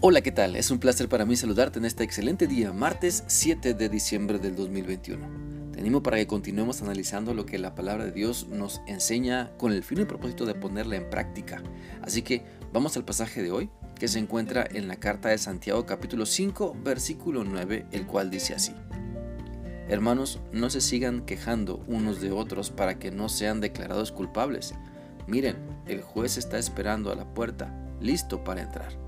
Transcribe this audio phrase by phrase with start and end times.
[0.00, 0.54] Hola, ¿qué tal?
[0.54, 4.54] Es un placer para mí saludarte en este excelente día, martes 7 de diciembre del
[4.54, 5.72] 2021.
[5.72, 9.72] Te animo para que continuemos analizando lo que la palabra de Dios nos enseña con
[9.72, 11.64] el fin y propósito de ponerla en práctica.
[12.00, 15.84] Así que vamos al pasaje de hoy, que se encuentra en la carta de Santiago
[15.84, 18.76] capítulo 5, versículo 9, el cual dice así.
[19.88, 24.76] Hermanos, no se sigan quejando unos de otros para que no sean declarados culpables.
[25.26, 25.56] Miren,
[25.88, 29.07] el juez está esperando a la puerta, listo para entrar.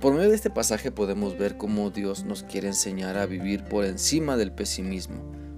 [0.00, 3.84] Por medio de este pasaje podemos ver cómo Dios nos quiere enseñar a vivir por
[3.84, 5.16] encima del pesimismo,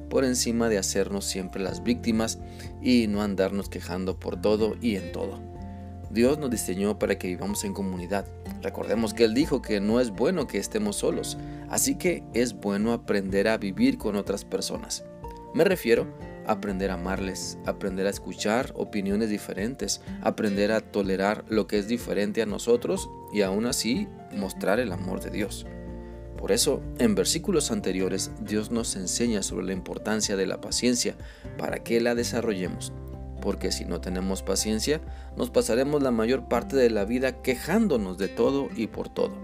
[0.09, 2.39] por encima de hacernos siempre las víctimas
[2.81, 5.39] y no andarnos quejando por todo y en todo.
[6.11, 8.25] Dios nos diseñó para que vivamos en comunidad.
[8.63, 11.37] Recordemos que Él dijo que no es bueno que estemos solos,
[11.69, 15.05] así que es bueno aprender a vivir con otras personas.
[15.53, 16.07] Me refiero
[16.47, 22.43] aprender a amarles, aprender a escuchar opiniones diferentes, aprender a tolerar lo que es diferente
[22.43, 25.67] a nosotros y aún así mostrar el amor de Dios.
[26.37, 31.15] Por eso, en versículos anteriores, Dios nos enseña sobre la importancia de la paciencia
[31.59, 32.93] para que la desarrollemos.
[33.43, 35.03] Porque si no tenemos paciencia,
[35.37, 39.35] nos pasaremos la mayor parte de la vida quejándonos de todo y por todo.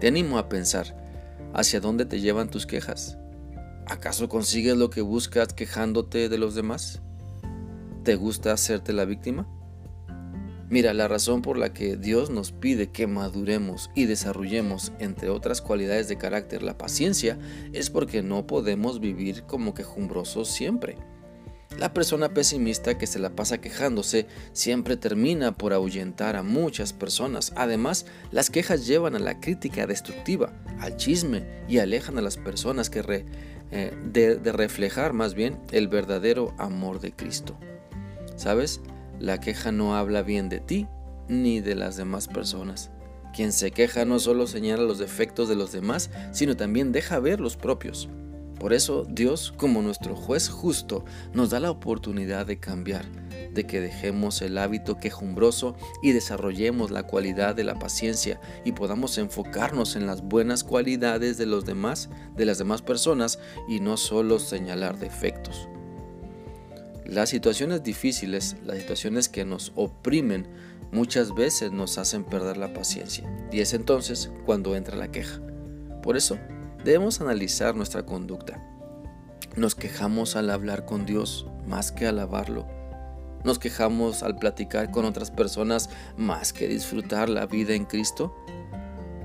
[0.00, 0.96] Te animo a pensar,
[1.54, 3.18] ¿hacia dónde te llevan tus quejas?
[3.90, 7.02] ¿Acaso consigues lo que buscas quejándote de los demás?
[8.04, 9.48] ¿Te gusta hacerte la víctima?
[10.68, 15.60] Mira, la razón por la que Dios nos pide que maduremos y desarrollemos, entre otras
[15.60, 17.36] cualidades de carácter, la paciencia,
[17.72, 20.96] es porque no podemos vivir como quejumbrosos siempre.
[21.80, 27.54] La persona pesimista que se la pasa quejándose siempre termina por ahuyentar a muchas personas.
[27.56, 32.90] Además, las quejas llevan a la crítica destructiva, al chisme y alejan a las personas
[32.90, 33.24] que
[33.70, 37.56] eh, de, de reflejar más bien el verdadero amor de Cristo.
[38.36, 38.82] ¿Sabes?
[39.18, 40.86] La queja no habla bien de ti
[41.28, 42.90] ni de las demás personas.
[43.34, 47.40] Quien se queja no solo señala los defectos de los demás, sino también deja ver
[47.40, 48.10] los propios.
[48.60, 53.06] Por eso Dios, como nuestro juez justo, nos da la oportunidad de cambiar,
[53.54, 59.16] de que dejemos el hábito quejumbroso y desarrollemos la cualidad de la paciencia y podamos
[59.16, 64.38] enfocarnos en las buenas cualidades de los demás, de las demás personas y no solo
[64.38, 65.66] señalar defectos.
[67.06, 70.46] Las situaciones difíciles, las situaciones que nos oprimen,
[70.92, 75.40] muchas veces nos hacen perder la paciencia y es entonces cuando entra la queja.
[76.02, 76.38] Por eso,
[76.84, 78.62] debemos analizar nuestra conducta.
[79.56, 82.66] Nos quejamos al hablar con Dios más que alabarlo.
[83.44, 88.34] Nos quejamos al platicar con otras personas más que disfrutar la vida en Cristo.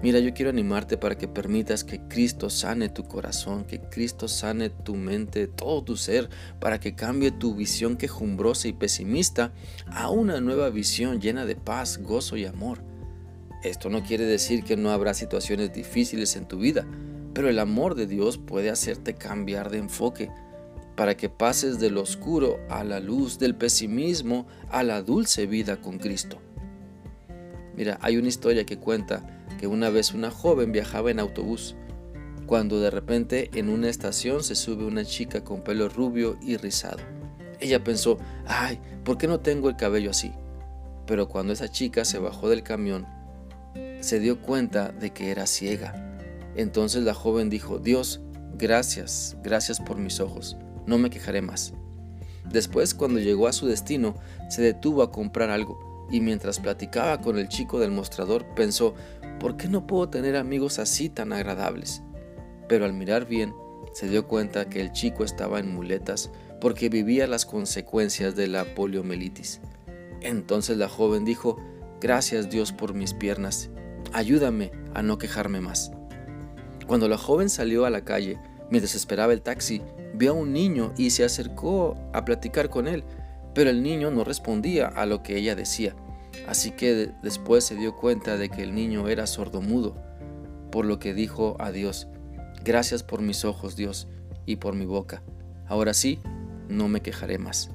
[0.01, 4.69] Mira, yo quiero animarte para que permitas que Cristo sane tu corazón, que Cristo sane
[4.69, 6.29] tu mente, todo tu ser,
[6.59, 9.51] para que cambie tu visión quejumbrosa y pesimista
[9.87, 12.83] a una nueva visión llena de paz, gozo y amor.
[13.63, 16.85] Esto no quiere decir que no habrá situaciones difíciles en tu vida,
[17.35, 20.31] pero el amor de Dios puede hacerte cambiar de enfoque
[20.95, 25.99] para que pases del oscuro a la luz, del pesimismo a la dulce vida con
[25.99, 26.37] Cristo.
[27.75, 31.75] Mira, hay una historia que cuenta que una vez una joven viajaba en autobús,
[32.45, 36.99] cuando de repente en una estación se sube una chica con pelo rubio y rizado.
[37.59, 38.17] Ella pensó,
[38.47, 40.31] ay, ¿por qué no tengo el cabello así?
[41.05, 43.05] Pero cuando esa chica se bajó del camión,
[43.99, 46.14] se dio cuenta de que era ciega
[46.55, 48.21] entonces la joven dijo, Dios,
[48.57, 51.73] gracias, gracias por mis ojos, no me quejaré más.
[52.51, 54.15] Después, cuando llegó a su destino,
[54.49, 58.93] se detuvo a comprar algo y mientras platicaba con el chico del mostrador pensó,
[59.39, 62.03] ¿por qué no puedo tener amigos así tan agradables?
[62.67, 63.53] Pero al mirar bien,
[63.93, 68.63] se dio cuenta que el chico estaba en muletas porque vivía las consecuencias de la
[68.75, 69.61] poliomielitis.
[70.21, 71.57] Entonces la joven dijo,
[72.01, 73.69] gracias Dios por mis piernas,
[74.13, 75.91] ayúdame a no quejarme más.
[76.87, 79.81] Cuando la joven salió a la calle, mientras esperaba el taxi,
[80.13, 83.03] vio a un niño y se acercó a platicar con él,
[83.53, 85.95] pero el niño no respondía a lo que ella decía,
[86.47, 89.95] así que después se dio cuenta de que el niño era sordomudo,
[90.71, 92.07] por lo que dijo a Dios,
[92.63, 94.07] gracias por mis ojos Dios
[94.45, 95.23] y por mi boca,
[95.67, 96.19] ahora sí,
[96.67, 97.69] no me quejaré más.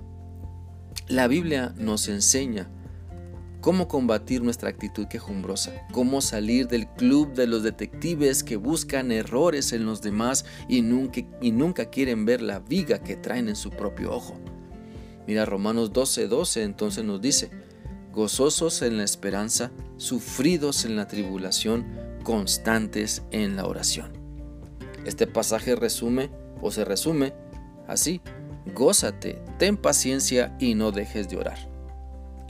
[1.08, 2.68] La Biblia nos enseña
[3.60, 9.72] cómo combatir nuestra actitud quejumbrosa, cómo salir del club de los detectives que buscan errores
[9.72, 13.70] en los demás y nunca, y nunca quieren ver la viga que traen en su
[13.70, 14.34] propio ojo.
[15.26, 17.50] Mira, Romanos 12:12 12, entonces nos dice,
[18.12, 21.86] gozosos en la esperanza, sufridos en la tribulación,
[22.24, 24.12] constantes en la oración.
[25.04, 26.30] Este pasaje resume
[26.60, 27.32] o se resume
[27.86, 28.20] así,
[28.74, 31.69] gózate, ten paciencia y no dejes de orar.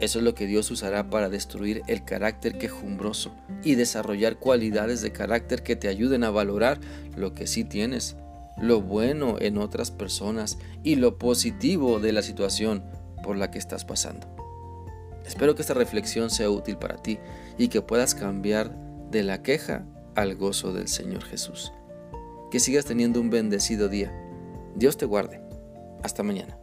[0.00, 3.32] Eso es lo que Dios usará para destruir el carácter quejumbroso
[3.62, 6.80] y desarrollar cualidades de carácter que te ayuden a valorar
[7.16, 8.16] lo que sí tienes,
[8.58, 12.82] lo bueno en otras personas y lo positivo de la situación
[13.22, 14.26] por la que estás pasando.
[15.26, 17.18] Espero que esta reflexión sea útil para ti
[17.58, 18.74] y que puedas cambiar
[19.10, 21.72] de la queja al gozo del Señor Jesús.
[22.50, 24.12] Que sigas teniendo un bendecido día.
[24.74, 25.40] Dios te guarde.
[26.02, 26.59] Hasta mañana.